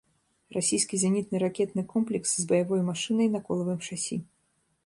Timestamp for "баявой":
2.53-2.81